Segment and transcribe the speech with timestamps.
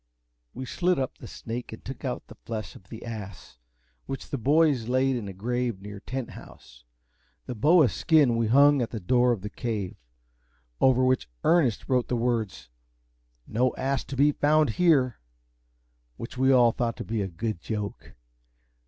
[0.55, 3.59] We slit up the snake, and took out the flesh of the ass,
[4.07, 6.83] which the boys laid in a grave near Tent House.
[7.45, 9.95] The boa's skin we hung up at the door of the Cave,
[10.79, 12.67] over which Ernest wrote the words,
[13.45, 15.19] "No ass to be found here,"
[16.17, 18.15] which we all thought to be a good joke.